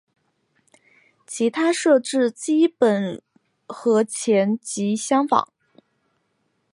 [1.27, 3.21] 其他设计基本
[3.67, 5.47] 和前级相仿。